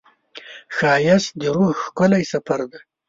ښایست 0.75 1.31
د 1.39 1.43
روح 1.55 1.73
ښکلی 1.83 2.23
سفر 2.33 2.59
دی 2.71 2.79